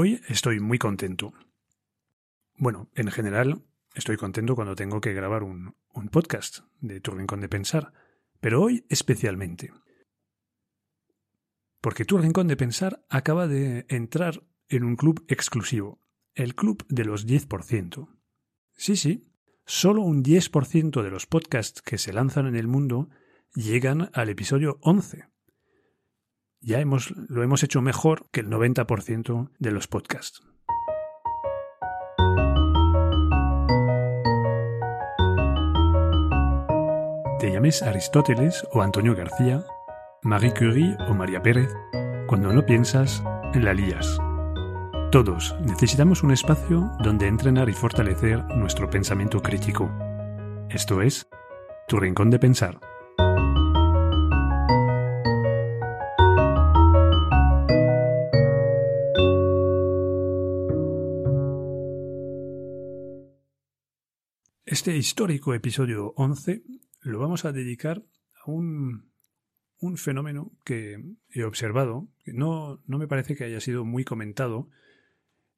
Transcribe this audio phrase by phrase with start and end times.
[0.00, 1.34] Hoy estoy muy contento.
[2.54, 3.64] Bueno, en general
[3.96, 5.74] estoy contento cuando tengo que grabar un,
[6.12, 7.92] podcast de Tu Rincón de Pensar,
[8.38, 9.72] pero hoy especialmente.
[11.80, 16.00] Porque Tu Rincón de Pensar acaba de entrar en un club exclusivo,
[16.36, 18.08] el club de los 10%.
[18.74, 19.32] Sí, sí,
[19.66, 23.10] solo un 10% de los podcasts que se lanzan en el mundo
[23.52, 25.24] llegan al episodio 11.
[26.60, 30.42] Ya hemos, lo hemos hecho mejor que el 90% de los podcasts.
[37.38, 39.64] Te llames Aristóteles o Antonio García,
[40.22, 41.72] Marie Curie o María Pérez,
[42.26, 43.22] cuando no piensas,
[43.54, 44.18] la lías.
[45.12, 49.88] Todos necesitamos un espacio donde entrenar y fortalecer nuestro pensamiento crítico.
[50.68, 51.28] Esto es,
[51.86, 52.80] tu rincón de pensar.
[64.70, 66.62] Este histórico episodio 11
[67.00, 69.10] lo vamos a dedicar a un,
[69.78, 74.68] un fenómeno que he observado, que no, no me parece que haya sido muy comentado,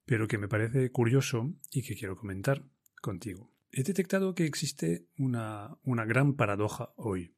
[0.05, 2.63] pero que me parece curioso y que quiero comentar
[3.03, 3.53] contigo.
[3.73, 7.35] He detectado que existe una, una gran paradoja hoy,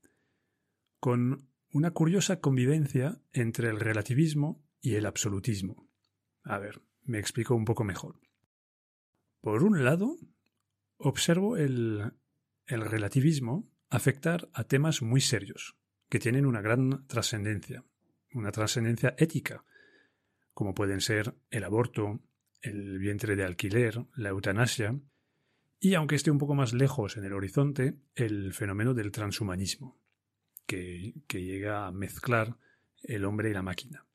[1.01, 5.89] con una curiosa convivencia entre el relativismo y el absolutismo.
[6.43, 8.21] A ver, me explico un poco mejor.
[9.41, 10.19] Por un lado,
[11.03, 12.13] observo el,
[12.67, 15.77] el relativismo afectar a temas muy serios,
[16.09, 17.85] que tienen una gran trascendencia,
[18.33, 19.65] una trascendencia ética,
[20.55, 22.21] como pueden ser el aborto,
[22.61, 24.99] el vientre de alquiler, la eutanasia,
[25.81, 30.01] y aunque esté un poco más lejos en el horizonte, el fenómeno del transhumanismo,
[30.67, 32.57] que llega a mezclar
[33.03, 34.07] el hombre y la máquina.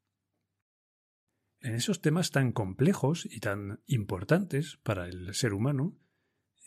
[1.60, 5.98] En esos temas tan complejos y tan importantes para el ser humano,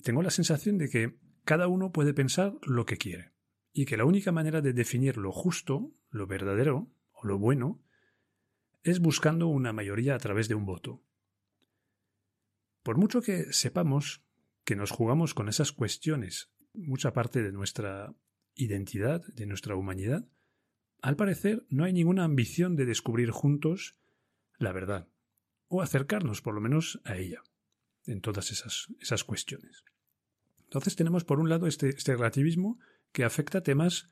[0.03, 3.33] tengo la sensación de que cada uno puede pensar lo que quiere,
[3.73, 7.83] y que la única manera de definir lo justo, lo verdadero o lo bueno,
[8.83, 11.03] es buscando una mayoría a través de un voto.
[12.83, 14.23] Por mucho que sepamos
[14.65, 18.15] que nos jugamos con esas cuestiones mucha parte de nuestra
[18.55, 20.29] identidad, de nuestra humanidad,
[21.03, 23.97] al parecer no hay ninguna ambición de descubrir juntos
[24.59, 25.09] la verdad,
[25.69, 27.43] o acercarnos por lo menos a ella,
[28.05, 29.85] en todas esas, esas cuestiones.
[30.71, 32.79] Entonces tenemos por un lado este, este relativismo
[33.11, 34.09] que afecta temas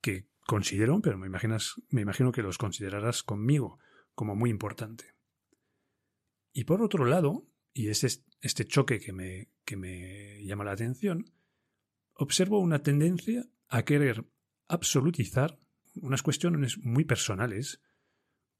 [0.00, 3.78] que considero, pero me, imaginas, me imagino que los considerarás conmigo
[4.14, 5.14] como muy importante.
[6.50, 8.04] Y por otro lado, y es
[8.40, 11.30] este choque que me, que me llama la atención,
[12.14, 14.24] observo una tendencia a querer
[14.68, 15.58] absolutizar
[15.96, 17.82] unas cuestiones muy personales,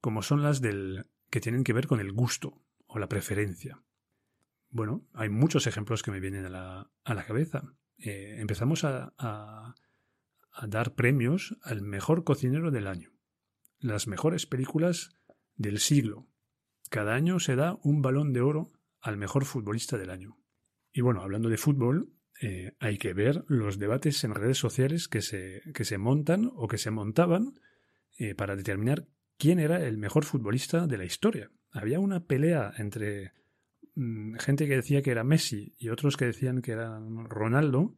[0.03, 3.83] como son las del que tienen que ver con el gusto o la preferencia.
[4.73, 7.75] Bueno, hay muchos ejemplos que me vienen a la, a la cabeza.
[7.99, 9.75] Eh, empezamos a, a,
[10.67, 13.11] dar premios al mejor cocinero del año,
[13.79, 15.11] las mejores películas
[15.57, 16.27] del siglo.
[16.89, 18.73] Cada año se da un balón de oro
[19.03, 20.39] al mejor futbolista del año.
[20.91, 25.21] Y bueno, hablando de fútbol, eh, hay que ver los debates en redes sociales que
[25.21, 27.61] se, que se montan o que se montaban
[28.17, 29.07] eh, para determinar
[29.37, 31.51] quién era el mejor futbolista de la historia.
[31.73, 33.33] Había una pelea entre
[33.95, 37.95] gente que decía que era Messi y otros que decían que era Ronaldo,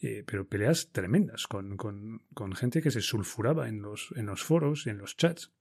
[0.00, 4.42] eh, pero peleas tremendas, con, con, con, gente que se sulfuraba en los, en los
[4.42, 5.52] foros y en los chats.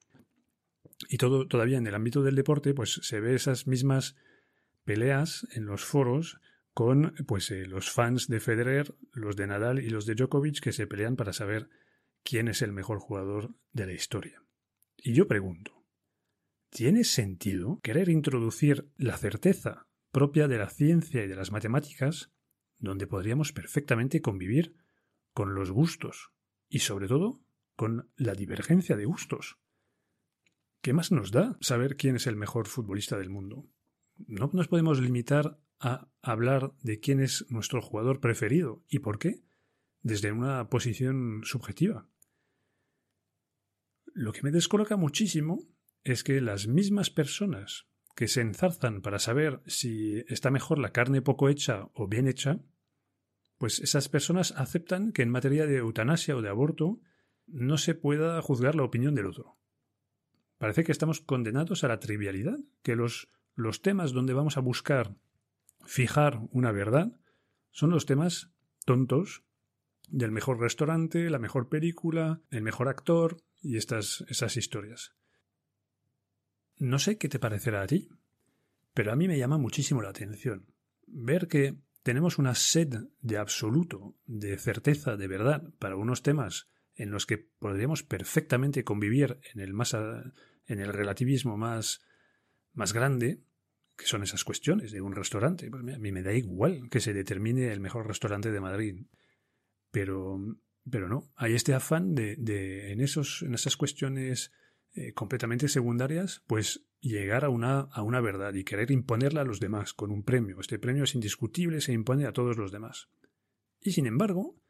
[1.10, 4.16] Y todo, todavía en el ámbito del deporte, pues se ve esas mismas
[4.86, 6.40] peleas en los foros
[6.74, 10.72] con pues eh, los fans de Federer, los de Nadal y los de Djokovic que
[10.72, 11.70] se pelean para saber
[12.24, 14.42] quién es el mejor jugador de la historia.
[14.98, 15.83] Y yo pregunto,
[16.74, 22.32] ¿tiene sentido querer introducir la certeza propia de la ciencia y de las matemáticas
[22.80, 24.76] donde podríamos perfectamente convivir
[25.34, 26.32] con los gustos
[26.70, 27.44] y sobre todo
[27.76, 29.60] con la divergencia de gustos?
[30.82, 33.70] ¿Qué más nos da saber quién es el mejor futbolista del mundo?
[34.28, 39.44] no nos podemos limitar a hablar de quién es nuestro jugador preferido y por qué
[40.02, 42.08] desde una posición subjetiva.
[44.14, 45.73] Lo que me descoloca muchísimo
[46.04, 51.22] es que las mismas personas que se enzarzan para saber si está mejor la carne
[51.22, 52.60] poco hecha o bien hecha,
[53.58, 57.00] pues esas personas aceptan que en materia de eutanasia o de aborto
[57.48, 59.58] no se pueda juzgar la opinión del otro.
[60.58, 65.16] Parece que estamos condenados a la trivialidad, que los los temas donde vamos a buscar
[65.86, 67.20] fijar una verdad
[67.72, 68.52] son los temas
[68.86, 69.44] tontos
[70.10, 75.14] del mejor restaurante, la mejor película, el mejor actor y estas esas historias.
[76.78, 78.10] No sé qué te parecerá a ti,
[78.94, 80.68] Pero a mí me llama muchísimo la atención
[81.08, 87.12] ver que tenemos una sed de absoluto, de certeza, de verdad, para unos temas en
[87.12, 92.02] los que podríamos perfectamente convivir en el más en el relativismo más
[92.74, 93.42] más grande,
[93.96, 95.70] que son esas cuestiones de un restaurante.
[95.70, 99.06] Pues a mí me da igual que se determine el mejor restaurante de Madrid.
[99.92, 100.40] Pero,
[100.90, 104.52] pero no, hay este afán de, de en, esos, en esas cuestiones
[104.96, 109.60] eh, completamente secundarias, pues llegar a una, a una verdad y querer imponerla a los
[109.60, 110.60] demás con un premio.
[110.60, 113.10] Este premio es indiscutible, se impone a todos los demás.
[113.82, 114.62] Y sin embargo,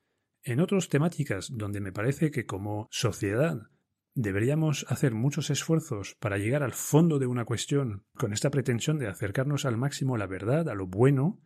[0.41, 3.69] en otras temáticas donde me parece que como sociedad
[4.15, 9.07] deberíamos hacer muchos esfuerzos para llegar al fondo de una cuestión con esta pretensión de
[9.07, 11.41] acercarnos al máximo a la verdad, a lo bueno,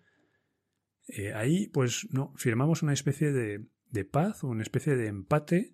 [1.07, 5.73] eh, ahí pues no, firmamos una especie de, de paz, una especie de empate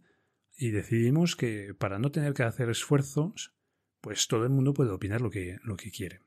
[0.55, 3.53] y decidimos que para no tener que hacer esfuerzos,
[4.01, 6.19] pues todo el mundo puede opinar lo que, lo que quiere.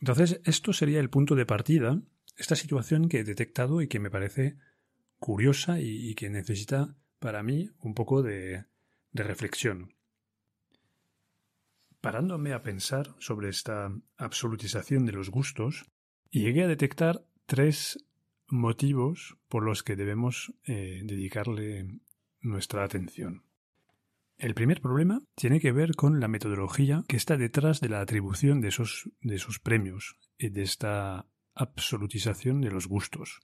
[0.00, 2.00] Entonces, esto sería el punto de partida,
[2.36, 4.56] esta situación que he detectado y que me parece
[5.18, 8.66] curiosa y, que necesita para mí un poco de,
[9.12, 9.94] reflexión.
[12.00, 15.86] Parándome a pensar sobre esta absolutización de los gustos,
[16.30, 17.98] llegué a detectar tres
[18.46, 22.00] motivos por los que debemos eh, dedicarle
[22.40, 23.44] nuestra atención.
[24.38, 28.60] El primer problema tiene que ver con la metodología que está detrás de la atribución
[28.60, 33.40] de esos, de esos premios y de esta absolutización de los gustos.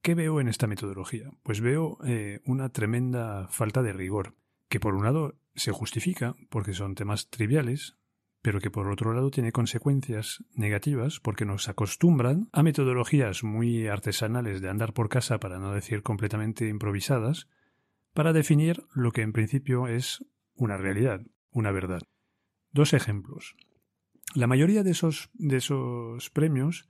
[0.00, 1.30] ¿Qué veo en esta metodología?
[1.42, 4.36] Pues veo eh, una tremenda falta de rigor,
[4.68, 7.97] que por un lado se justifica porque son temas triviales,
[8.42, 14.60] pero que por otro lado tiene consecuencias negativas porque nos acostumbran a metodologías muy artesanales
[14.60, 17.48] de andar por casa, para no decir completamente improvisadas,
[18.14, 20.24] para definir lo que en principio es
[20.54, 22.02] una realidad, una verdad.
[22.72, 23.56] Dos ejemplos.
[24.34, 25.30] La mayoría de esos,
[26.32, 26.88] premios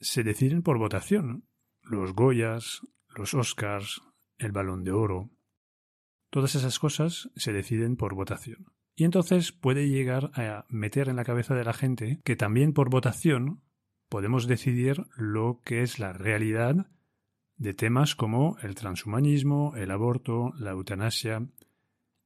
[0.00, 1.44] se deciden por votación.
[1.82, 2.80] Los Goyas,
[3.14, 4.02] los Oscars,
[4.38, 5.30] el Balón de Oro.
[6.30, 8.72] Todas esas cosas se deciden por votación.
[8.96, 12.90] Y entonces puede llegar a meter en la cabeza de la gente que también por
[12.90, 13.60] votación
[14.08, 16.86] podemos decidir lo que es la realidad
[17.56, 21.48] de temas como el transhumanismo, el aborto, la eutanasia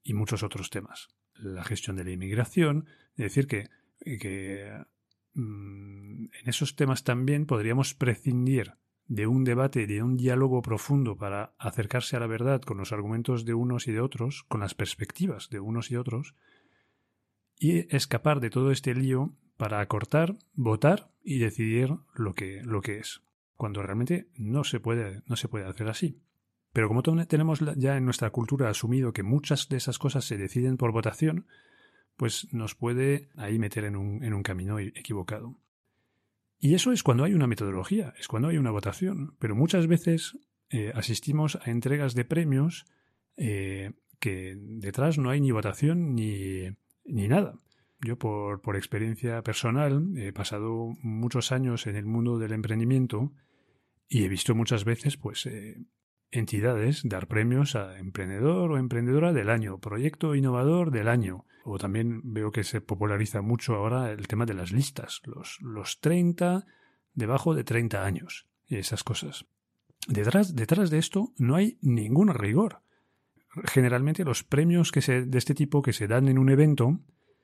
[0.03, 1.09] y muchos otros temas.
[1.35, 2.87] La gestión de la inmigración,
[3.17, 3.69] es decir, que,
[5.35, 8.75] mm, en esos temas también podríamos prescindir
[9.06, 13.47] de un debate, de un diálogo profundo para acercarse a la verdad con los argumentos
[13.47, 16.35] de unos y de otros, con las perspectivas de unos y otros,
[17.58, 22.99] y escapar de todo este lío para acortar, votar y decidir lo que, lo que
[22.99, 23.22] es,
[23.56, 26.20] cuando realmente no se puede, no se puede hacer así.
[26.72, 30.76] Pero como tenemos ya en nuestra cultura asumido que muchas de esas cosas se deciden
[30.76, 31.46] por votación,
[32.16, 35.58] pues nos puede ahí meter en un, en un camino e-, equivocado.
[36.60, 39.34] Y eso es cuando hay una metodología, es cuando hay una votación.
[39.38, 40.38] Pero muchas veces
[40.70, 42.87] eh, asistimos a entregas de premios
[43.37, 46.76] eh, que detrás no hay ni votación ni,
[47.08, 47.55] ni nada.
[48.00, 53.32] Yo por, por, experiencia personal he pasado muchos años en el mundo del emprendimiento
[54.08, 55.82] y he visto muchas veces pues eh,
[56.31, 61.44] entidades dar premios a emprendedor o emprendedora del año, proyecto innovador del año.
[61.64, 66.00] O también veo que se populariza mucho ahora el tema de las listas, los, los
[66.00, 66.65] 30
[67.15, 69.44] debajo de 30 años y esas cosas.
[70.06, 72.81] Detrás, detrás de esto no hay ningún rigor
[73.64, 77.00] generalmente los premios que se, de este tipo que se dan en un evento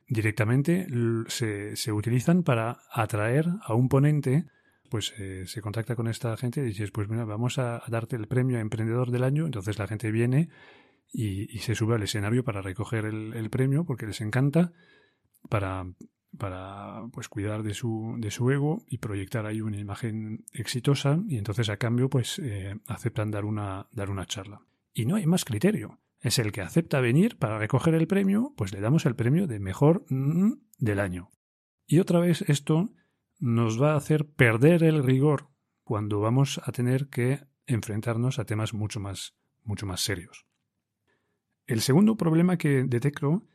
[0.07, 0.87] directamente
[1.29, 4.47] se, se utilizan para atraer a un ponente
[4.95, 8.29] pues eh, se contacta con esta gente y dices, pues mira, vamos a, darte el
[8.29, 9.45] premio a Emprendedor del Año.
[9.45, 10.51] Entonces la gente viene
[11.13, 14.73] y, se sube al escenario para recoger el, premio porque les encanta,
[15.49, 15.85] para,
[16.39, 21.39] para pues cuidar de su, de su ego y proyectar ahí una imagen exitosa y
[21.39, 24.61] entonces a cambio pues eh, aceptan dar una, dar una charla.
[24.95, 26.01] Y no hay más criterio.
[26.21, 29.61] Es el que acepta venir para recoger el premio, pues le damos el premio de
[29.61, 31.31] mejor mm, del año.
[31.87, 32.95] Y otra vez esto
[33.39, 35.51] nos va a hacer perder el rigor
[35.83, 40.47] cuando vamos a tener que enfrentarnos a temas mucho más, mucho más serios.
[41.67, 43.47] El segundo problema que detecto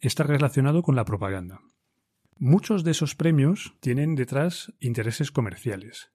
[0.00, 1.60] está relacionado con la propaganda.
[2.38, 6.12] Muchos de esos premios tienen detrás intereses comerciales.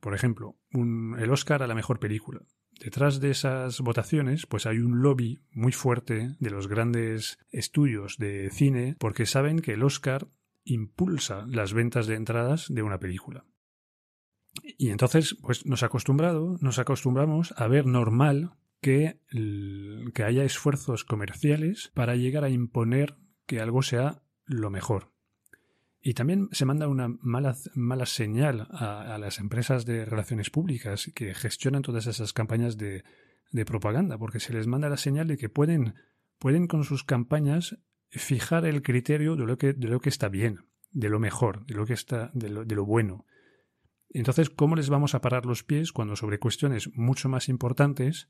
[0.00, 2.42] Por ejemplo, el Oscar a la mejor película.
[2.80, 8.50] Detrás de esas votaciones, pues hay un lobby muy fuerte de los grandes estudios de
[8.50, 10.28] cine porque saben que el Oscar
[10.64, 13.44] impulsa las ventas de entradas de una película.
[14.78, 19.18] Y entonces, pues nos acostumbrado, nos acostumbramos a ver normal que,
[20.14, 23.16] que haya esfuerzos comerciales para llegar a imponer
[23.46, 25.13] que algo sea lo mejor.
[26.06, 31.32] Y también se manda una mala, mala señal a, las empresas de relaciones públicas que
[31.32, 33.04] gestionan todas esas campañas de,
[33.50, 35.94] de propaganda, porque se les manda la señal de que pueden,
[36.38, 37.78] pueden con sus campañas
[38.10, 41.74] fijar el criterio de lo que, de lo que está bien, de lo mejor, de
[41.74, 43.24] lo que está, de lo, de lo bueno.
[44.10, 48.28] Entonces, ¿cómo les vamos a parar los pies cuando sobre cuestiones mucho más importantes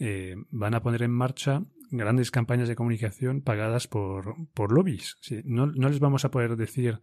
[0.00, 5.16] eh, van a poner en marcha grandes campañas de comunicación pagadas por, por lobbies?
[5.44, 7.00] no, no les vamos a poder decir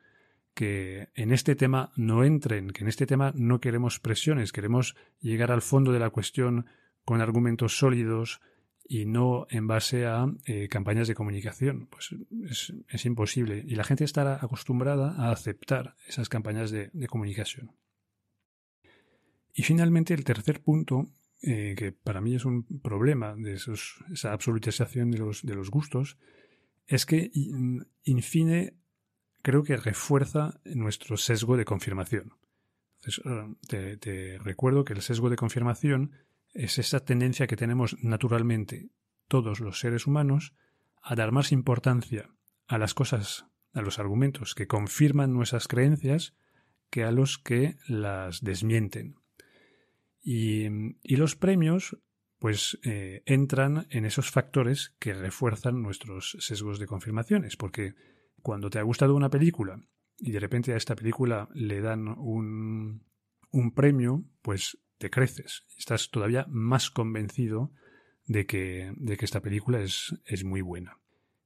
[0.53, 5.51] que en este tema no entren, que en este tema no queremos presiones, queremos llegar
[5.51, 6.67] al fondo de la cuestión
[7.05, 8.39] con argumentos sólidos,
[8.85, 11.87] y no en base a eh, campañas de comunicación.
[11.87, 12.15] Pues
[12.89, 13.63] es, imposible.
[13.65, 17.71] Y la gente estará acostumbrada a aceptar esas campañas de, comunicación.
[19.53, 21.09] Y finalmente el tercer punto,
[21.45, 26.17] eh, que para mí es un problema de esa absolutización de los, de los gustos,
[26.87, 28.77] es que, in fine,
[29.41, 32.33] creo que refuerza nuestro sesgo de confirmación.
[33.67, 36.13] te, te recuerdo que el sesgo de confirmación
[36.53, 38.89] es esa tendencia que tenemos naturalmente
[39.27, 40.53] todos los seres humanos
[41.01, 42.29] a dar más importancia
[42.67, 46.35] a las cosas, a los argumentos que confirman nuestras creencias
[46.89, 49.15] que a los que las desmienten.
[50.23, 50.69] Y,
[51.15, 51.97] los premios,
[52.39, 57.93] pues, eh, entran en esos factores que refuerzan nuestros sesgos de confirmaciones, porque
[58.41, 59.81] cuando te ha gustado una película
[60.17, 63.03] y de repente a esta película le dan un,
[63.51, 67.71] un premio, pues te creces, estás todavía más convencido
[68.25, 70.99] de que, de que esta película es, es muy buena.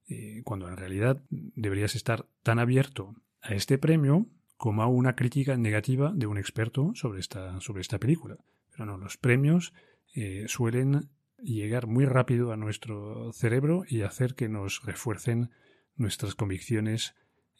[0.07, 5.57] Eh, cuando en realidad deberías estar tan abierto a este premio como a una crítica
[5.57, 8.37] negativa de un experto sobre esta, sobre esta película.
[8.85, 9.73] Los premios
[10.15, 15.51] eh, suelen llegar muy rápido a nuestro cerebro y hacer que nos refuercen
[15.95, 17.15] nuestras convicciones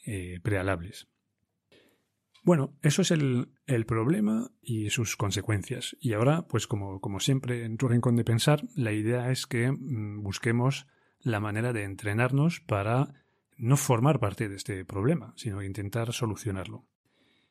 [0.06, 1.08] eh, prealables.
[2.44, 3.50] Bueno, eso es el,
[3.86, 5.98] problema y sus consecuencias.
[6.00, 9.70] Y ahora, pues como, como, siempre en tu rincón de pensar, la idea es que
[9.70, 10.88] mm, busquemos
[11.20, 13.14] la manera de entrenarnos para
[13.58, 16.86] no formar parte de este problema, sino intentar solucionarlo.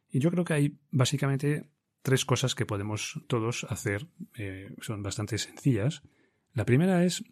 [0.09, 1.69] Y yo creo que hay básicamente
[2.07, 6.05] tres cosas que podemos todos hacer, eh, son bastante sencillas.
[6.53, 7.25] La primera es,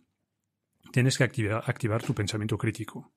[0.91, 3.13] tienes que activar tu pensamiento crítico.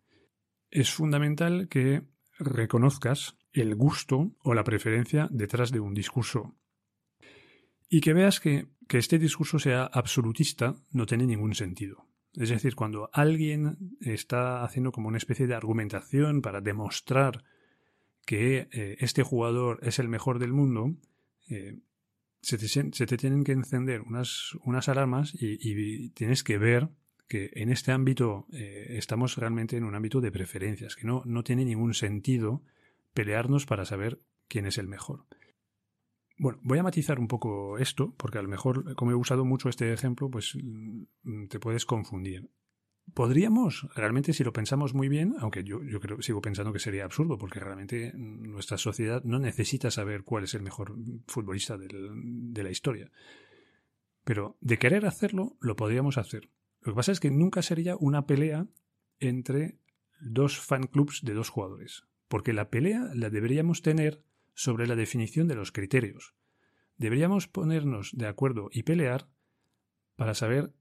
[0.70, 2.04] Es fundamental que
[2.38, 6.56] reconozcas el gusto o la preferencia detrás de un discurso.
[7.90, 12.06] Y que veas que, que este discurso sea absolutista no tiene ningún sentido.
[12.36, 17.46] Es decir, cuando alguien está haciendo como una especie de argumentación para demostrar
[18.28, 20.94] que eh, este jugador es el mejor del mundo,
[21.50, 21.80] eh,
[22.42, 26.90] se, te, tienen que encender unas, unas alarmas y, tienes que ver
[27.28, 31.44] que en este ámbito eh, estamos realmente en un ámbito de preferencias, que no, no
[31.44, 32.64] tiene ningún sentido
[33.14, 35.26] pelearnos para saber quién es el mejor.
[36.40, 39.70] Bueno, voy a matizar un poco esto, porque a lo mejor, como he usado mucho
[39.70, 42.50] este ejemplo, pues mm, te puedes confundir.
[43.14, 47.38] Podríamos, realmente, si lo pensamos muy bien, aunque yo, creo, sigo pensando que sería absurdo,
[47.38, 50.96] porque realmente nuestra sociedad no necesita saber cuál es el mejor
[51.28, 53.12] futbolista de la historia.
[54.24, 56.50] Pero de querer hacerlo, lo podríamos hacer.
[56.82, 58.68] Lo que pasa es que nunca sería una pelea
[59.20, 59.80] entre
[60.20, 64.22] dos fan clubs de dos jugadores porque la pelea la deberíamos tener
[64.54, 66.34] sobre la definición de los criterios.
[66.98, 69.30] Deberíamos ponernos de acuerdo y pelear
[70.16, 70.74] para saber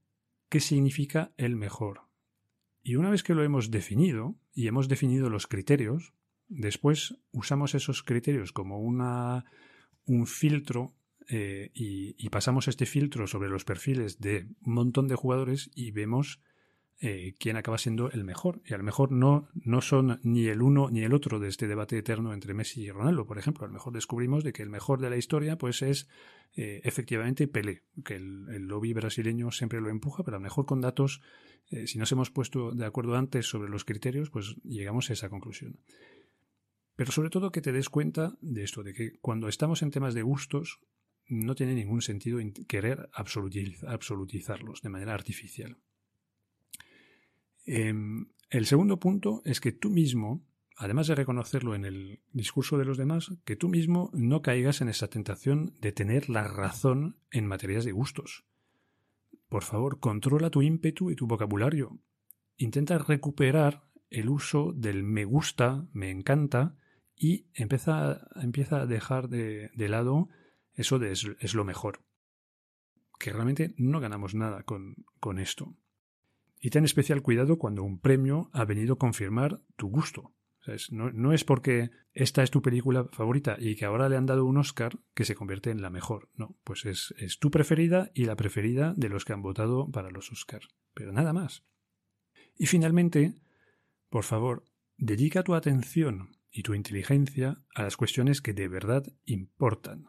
[0.49, 2.06] qué significa el mejor.
[2.87, 6.13] Y una vez que lo hemos definido y hemos definido los criterios,
[6.47, 9.43] después usamos esos criterios como una,
[10.05, 10.95] un filtro
[11.27, 15.91] eh, y, y, pasamos este filtro sobre los perfiles de un montón de jugadores y
[15.91, 16.39] vemos
[16.99, 18.61] eh, quién acaba siendo el mejor.
[18.65, 21.67] Y a lo mejor no, no son ni el uno ni el otro de este
[21.67, 23.65] debate eterno entre Messi y Ronaldo, por ejemplo.
[23.65, 26.07] A lo mejor descubrimos de que el mejor de la historia pues es
[26.55, 30.81] eh, efectivamente Pelé, que el, lobby brasileño siempre lo empuja, pero a lo mejor con
[30.81, 31.21] datos,
[31.69, 35.29] eh, si nos hemos puesto de acuerdo antes sobre los criterios, pues llegamos a esa
[35.29, 35.79] conclusión.
[36.95, 40.15] Pero sobre todo que te des cuenta de esto, de que cuando estamos en temas
[40.15, 40.79] de gustos,
[41.27, 45.77] no tiene ningún sentido querer absolutizarlos de manera artificial.
[47.67, 50.47] Em, el segundo punto es que tú mismo,
[50.77, 54.87] además de reconocerlo en el discurso de los demás, que tú mismo no caigas en
[54.87, 58.45] esa tentación de tener la razón en materias de gustos.
[59.49, 61.99] Por favor, controla tu ímpetu y tu vocabulario.
[62.55, 66.77] Intenta recuperar el uso del me gusta, me encanta,
[67.15, 70.29] y empieza, a dejar de, lado
[70.73, 72.01] eso de es, lo mejor.
[73.19, 75.75] Que realmente no ganamos nada con esto.
[76.59, 80.33] Y ten especial cuidado cuando un premio ha venido a confirmar tu gusto.
[80.91, 84.57] no, es porque esta es tu película favorita y que ahora le han dado un
[84.57, 86.29] Oscar que se convierte en la mejor.
[86.33, 90.09] No, pues es, es tu preferida y la preferida de los que han votado para
[90.09, 90.67] los Oscars.
[90.93, 91.63] Pero nada más.
[92.57, 93.35] Y finalmente,
[94.09, 94.65] por favor,
[94.97, 100.07] dedica tu atención y tu inteligencia a las cuestiones que de verdad importan,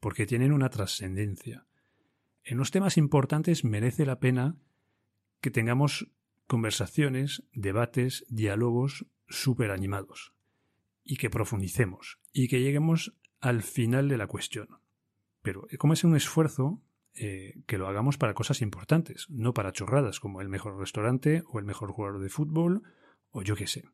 [0.00, 1.66] porque tienen una trascendencia.
[2.44, 4.56] En los temas importantes merece la pena
[5.40, 6.10] que tengamos
[6.46, 10.32] conversaciones, debates, diálogos súper animados
[11.04, 14.80] y que profundicemos y que lleguemos al final de la cuestión.
[15.42, 16.82] Pero como es un esfuerzo,
[17.14, 21.58] eh, que lo hagamos para cosas importantes, no para chorradas como el mejor restaurante o
[21.58, 22.82] el mejor jugador de fútbol
[23.30, 23.84] o yo qué sé.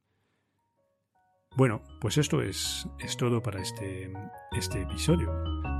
[1.56, 4.12] Bueno, pues esto es, es todo para este,
[4.52, 5.32] este episodio.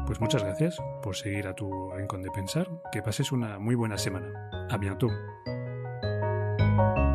[0.07, 2.69] Pues muchas gracias por seguir a tu rincón de pensar.
[2.93, 4.69] Que pases una muy buena semana.
[4.71, 5.13] A bientôt.
[6.77, 7.14] thank you